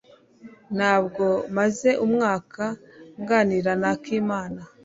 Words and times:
Ntabwo 0.77 1.25
maze 1.57 1.89
umwaka 2.05 2.63
nganira 3.21 3.71
na 3.81 3.89
Akimana. 3.95 4.61